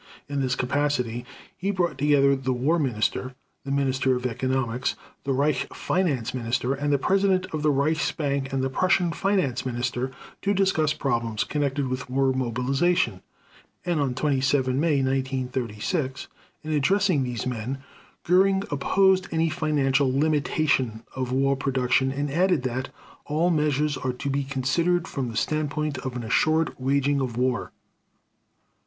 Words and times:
In 0.27 0.41
this 0.41 0.55
capacity 0.55 1.25
he 1.55 1.69
brought 1.69 1.99
together 1.99 2.35
the 2.35 2.53
War 2.53 2.79
Minister, 2.79 3.35
the 3.63 3.69
Minister 3.71 4.15
of 4.15 4.25
Economics, 4.25 4.95
the 5.25 5.31
Reich 5.31 5.71
Finance 5.75 6.33
Minister, 6.33 6.75
the 6.75 6.97
President 6.97 7.45
of 7.53 7.61
the 7.61 7.69
Reichsbank 7.71 8.51
and 8.51 8.63
the 8.63 8.69
Prussian 8.71 9.11
Finance 9.11 9.63
Minister 9.63 10.11
to 10.41 10.55
discuss 10.55 10.93
problems 10.93 11.43
connected 11.43 11.87
with 11.87 12.09
war 12.09 12.33
mobilization, 12.33 13.21
and 13.85 13.99
on 14.01 14.15
27 14.15 14.79
May 14.79 15.03
1936, 15.03 16.27
in 16.63 16.71
addressing 16.71 17.21
these 17.23 17.45
men, 17.45 17.77
Göring 18.25 18.67
opposed 18.71 19.27
any 19.31 19.49
financial 19.51 20.11
limitation 20.11 21.03
of 21.15 21.31
war 21.31 21.55
production 21.55 22.11
and 22.11 22.31
added 22.31 22.63
that 22.63 22.89
"all 23.25 23.51
measures 23.51 23.97
are 23.97 24.13
to 24.13 24.31
be 24.31 24.43
considered 24.45 25.07
from 25.07 25.29
the 25.29 25.37
standpoint 25.37 25.99
of 25.99 26.15
an 26.15 26.23
assured 26.23 26.73
waging 26.79 27.21
of 27.21 27.37
war." 27.37 27.71